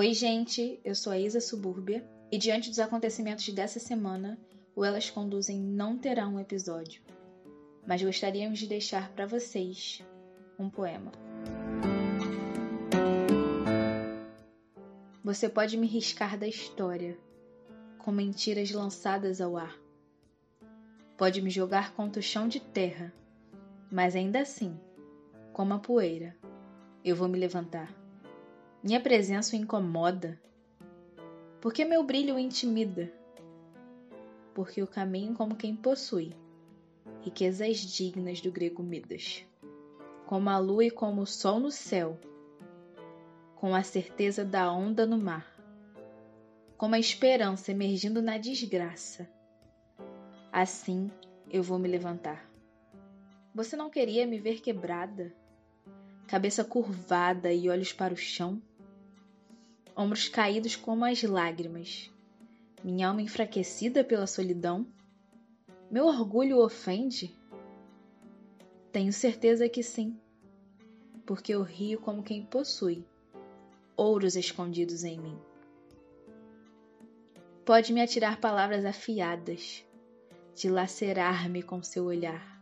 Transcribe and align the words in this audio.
Oi, 0.00 0.14
gente, 0.14 0.80
eu 0.82 0.94
sou 0.94 1.12
a 1.12 1.18
Isa 1.18 1.42
Subúrbia 1.42 2.02
e 2.32 2.38
diante 2.38 2.70
dos 2.70 2.78
acontecimentos 2.78 3.46
dessa 3.50 3.78
semana, 3.78 4.40
o 4.74 4.82
Elas 4.82 5.10
Conduzem 5.10 5.60
não 5.60 5.98
terá 5.98 6.26
um 6.26 6.40
episódio, 6.40 7.02
mas 7.86 8.02
gostaríamos 8.02 8.58
de 8.58 8.66
deixar 8.66 9.12
para 9.12 9.26
vocês 9.26 10.02
um 10.58 10.70
poema. 10.70 11.12
Você 15.22 15.50
pode 15.50 15.76
me 15.76 15.86
riscar 15.86 16.38
da 16.38 16.48
história 16.48 17.18
com 17.98 18.10
mentiras 18.10 18.70
lançadas 18.70 19.38
ao 19.38 19.54
ar. 19.54 19.78
Pode 21.18 21.42
me 21.42 21.50
jogar 21.50 21.92
contra 21.92 22.20
o 22.20 22.22
chão 22.22 22.48
de 22.48 22.58
terra, 22.58 23.12
mas 23.92 24.16
ainda 24.16 24.40
assim, 24.40 24.80
como 25.52 25.74
a 25.74 25.78
poeira, 25.78 26.34
eu 27.04 27.14
vou 27.14 27.28
me 27.28 27.38
levantar. 27.38 27.99
Minha 28.82 28.98
presença 28.98 29.54
o 29.54 29.58
incomoda? 29.58 30.40
Porque 31.60 31.84
meu 31.84 32.02
brilho 32.02 32.36
o 32.36 32.38
intimida? 32.38 33.12
Porque 34.54 34.80
eu 34.80 34.86
caminho 34.86 35.34
como 35.34 35.54
quem 35.54 35.76
possui 35.76 36.32
riquezas 37.20 37.76
dignas 37.76 38.40
do 38.40 38.50
grego 38.50 38.82
Midas, 38.82 39.44
como 40.24 40.48
a 40.48 40.56
lua 40.56 40.86
e 40.86 40.90
como 40.90 41.20
o 41.20 41.26
sol 41.26 41.60
no 41.60 41.70
céu, 41.70 42.18
com 43.54 43.74
a 43.74 43.82
certeza 43.82 44.46
da 44.46 44.72
onda 44.72 45.04
no 45.04 45.18
mar, 45.18 45.46
como 46.78 46.94
a 46.94 46.98
esperança 46.98 47.72
emergindo 47.72 48.22
na 48.22 48.38
desgraça. 48.38 49.28
Assim 50.50 51.10
eu 51.50 51.62
vou 51.62 51.78
me 51.78 51.86
levantar. 51.86 52.50
Você 53.54 53.76
não 53.76 53.90
queria 53.90 54.26
me 54.26 54.38
ver 54.38 54.62
quebrada? 54.62 55.34
Cabeça 56.26 56.64
curvada 56.64 57.52
e 57.52 57.68
olhos 57.68 57.92
para 57.92 58.14
o 58.14 58.16
chão? 58.16 58.62
Ombros 60.00 60.30
caídos 60.30 60.76
como 60.76 61.04
as 61.04 61.22
lágrimas, 61.22 62.10
minha 62.82 63.08
alma 63.08 63.20
enfraquecida 63.20 64.02
pela 64.02 64.26
solidão? 64.26 64.86
Meu 65.90 66.06
orgulho 66.06 66.58
ofende? 66.58 67.36
Tenho 68.90 69.12
certeza 69.12 69.68
que 69.68 69.82
sim, 69.82 70.18
porque 71.26 71.52
eu 71.52 71.62
rio 71.62 72.00
como 72.00 72.22
quem 72.22 72.42
possui 72.46 73.04
ouros 73.94 74.36
escondidos 74.36 75.04
em 75.04 75.20
mim. 75.20 75.38
Pode 77.62 77.92
me 77.92 78.00
atirar 78.00 78.40
palavras 78.40 78.86
afiadas, 78.86 79.84
dilacerar-me 80.54 81.62
com 81.62 81.82
seu 81.82 82.06
olhar. 82.06 82.58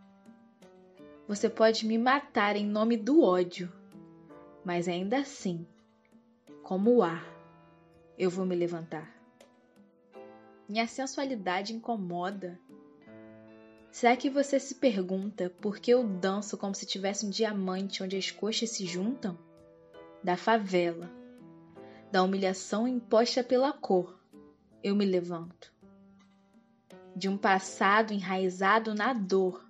Você 1.28 1.48
pode 1.48 1.86
me 1.86 1.98
matar 1.98 2.56
em 2.56 2.66
nome 2.66 2.96
do 2.96 3.22
ódio, 3.22 3.72
mas 4.64 4.88
ainda 4.88 5.18
assim 5.18 5.64
como 6.68 6.96
o 6.96 7.02
ar, 7.02 7.24
eu 8.18 8.28
vou 8.28 8.44
me 8.44 8.54
levantar. 8.54 9.10
Minha 10.68 10.86
sensualidade 10.86 11.72
incomoda. 11.72 12.60
Será 13.90 14.14
que 14.14 14.28
você 14.28 14.60
se 14.60 14.74
pergunta 14.74 15.48
por 15.62 15.78
que 15.78 15.90
eu 15.90 16.06
danço 16.06 16.58
como 16.58 16.74
se 16.74 16.84
tivesse 16.84 17.24
um 17.24 17.30
diamante 17.30 18.02
onde 18.02 18.18
as 18.18 18.30
coxas 18.30 18.68
se 18.68 18.84
juntam? 18.84 19.38
Da 20.22 20.36
favela, 20.36 21.10
da 22.12 22.22
humilhação 22.22 22.86
imposta 22.86 23.42
pela 23.42 23.72
cor, 23.72 24.20
eu 24.84 24.94
me 24.94 25.06
levanto. 25.06 25.72
De 27.16 27.30
um 27.30 27.38
passado 27.38 28.12
enraizado 28.12 28.94
na 28.94 29.14
dor, 29.14 29.66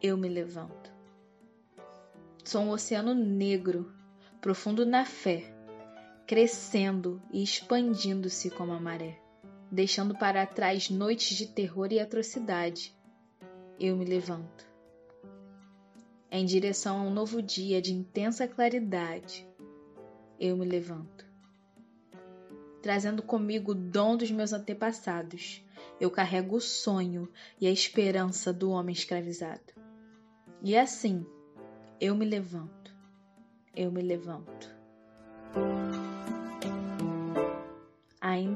eu 0.00 0.16
me 0.16 0.28
levanto. 0.28 0.92
Sou 2.44 2.62
um 2.62 2.70
oceano 2.70 3.12
negro, 3.14 3.92
profundo 4.40 4.86
na 4.86 5.04
fé, 5.04 5.55
crescendo 6.26 7.22
e 7.30 7.40
expandindo-se 7.40 8.50
como 8.50 8.72
a 8.72 8.80
maré, 8.80 9.16
deixando 9.70 10.18
para 10.18 10.44
trás 10.44 10.90
noites 10.90 11.36
de 11.36 11.46
terror 11.46 11.92
e 11.92 12.00
atrocidade. 12.00 12.92
Eu 13.78 13.96
me 13.96 14.04
levanto. 14.04 14.66
Em 16.28 16.44
direção 16.44 16.98
a 16.98 17.02
um 17.02 17.10
novo 17.10 17.40
dia 17.40 17.80
de 17.80 17.92
intensa 17.92 18.48
claridade, 18.48 19.48
eu 20.40 20.56
me 20.56 20.66
levanto. 20.66 21.24
Trazendo 22.82 23.22
comigo 23.22 23.70
o 23.70 23.74
dom 23.74 24.16
dos 24.16 24.30
meus 24.30 24.52
antepassados, 24.52 25.64
eu 26.00 26.10
carrego 26.10 26.56
o 26.56 26.60
sonho 26.60 27.28
e 27.60 27.68
a 27.68 27.70
esperança 27.70 28.52
do 28.52 28.70
homem 28.70 28.92
escravizado. 28.92 29.72
E 30.60 30.76
assim, 30.76 31.24
eu 32.00 32.16
me 32.16 32.24
levanto, 32.24 32.92
eu 33.74 33.92
me 33.92 34.02
levanto. 34.02 34.75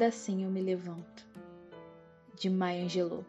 Ainda 0.01 0.09
assim 0.09 0.45
eu 0.45 0.51
me 0.51 0.63
levanto. 0.63 1.27
De 2.35 2.49
Maya 2.49 2.85
Angelou. 2.85 3.23